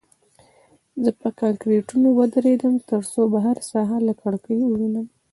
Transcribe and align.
زه 1.03 1.11
په 1.21 1.29
کانکریټو 1.39 1.97
ودرېدم 2.17 2.73
ترڅو 2.89 3.21
بهر 3.33 3.57
ساحه 3.71 3.97
له 4.07 4.13
کړکۍ 4.21 4.57
ووینم 4.61 5.05